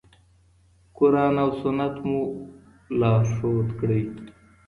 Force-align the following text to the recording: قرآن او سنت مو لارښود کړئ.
قرآن 0.97 1.33
او 1.43 1.49
سنت 1.61 1.95
مو 2.09 2.21
لارښود 2.99 3.67
کړئ. 3.79 4.03